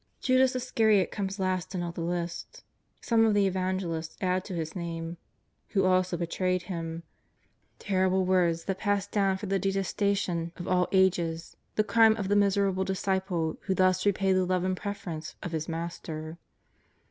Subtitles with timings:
[0.19, 2.63] Judas Iscariot comes last in all the lists.
[3.01, 5.17] Some of the Evangelists add to his name
[5.69, 7.03] ^' who also betrayed Him,"
[7.77, 12.35] terrible words that pass down for the detestation of all ages the crime of the
[12.35, 16.39] miserable disciple who thus repaid the love and preference of His Master.